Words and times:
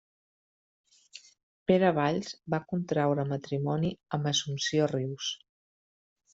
Pere 1.73 1.91
Valls 1.99 2.33
va 2.55 2.61
contraure 2.73 3.27
matrimoni 3.35 3.95
amb 4.19 4.33
Assumpció 4.35 4.91
Rius. 4.97 5.33